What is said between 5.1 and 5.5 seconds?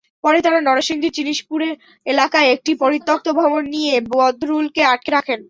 রাখেন।